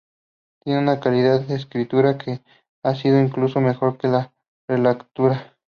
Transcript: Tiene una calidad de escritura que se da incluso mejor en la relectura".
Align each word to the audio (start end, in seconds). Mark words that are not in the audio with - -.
Tiene 0.63 0.79
una 0.79 0.99
calidad 0.99 1.41
de 1.41 1.53
escritura 1.53 2.17
que 2.17 2.41
se 2.99 3.11
da 3.11 3.21
incluso 3.21 3.61
mejor 3.61 3.99
en 4.01 4.13
la 4.13 4.33
relectura". 4.67 5.55